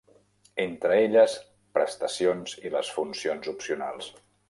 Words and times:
Entre 0.63 0.95
elles 1.01 1.35
prestacions 1.79 2.59
i 2.67 2.75
les 2.79 2.93
funcions 2.99 3.55
opcionals. 3.57 4.15